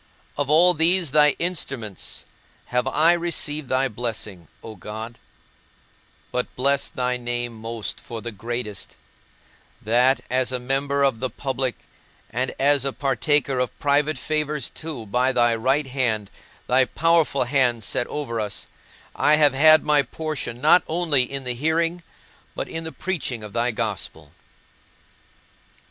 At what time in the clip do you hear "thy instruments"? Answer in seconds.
1.11-2.25